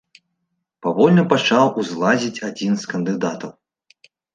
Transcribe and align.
Павольна 0.85 1.25
пачаў 1.35 1.65
узлазіць 1.85 2.35
адзін 2.51 2.73
з 2.85 2.95
кандыдатаў. 2.97 3.59